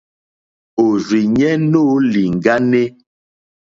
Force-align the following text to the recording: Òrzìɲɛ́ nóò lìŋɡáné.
Òrzìɲɛ́ 0.85 1.53
nóò 1.71 1.93
lìŋɡáné. 2.11 2.81